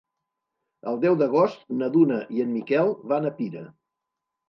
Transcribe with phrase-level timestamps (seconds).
[0.91, 3.67] El deu d'agost na Duna i en Miquel van a Pira.